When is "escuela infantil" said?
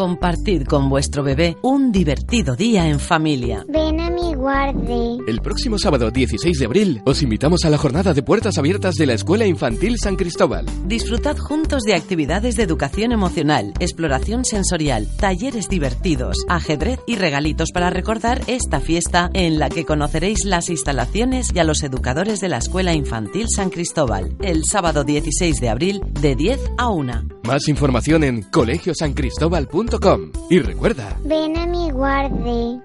9.12-9.98, 22.56-23.48